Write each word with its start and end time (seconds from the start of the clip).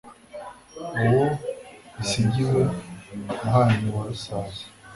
Uwo 1.03 1.25
isigiwe 2.01 2.61
Muhanyi 3.39 3.87
wa 3.95 4.03
Rusaza 4.09 4.63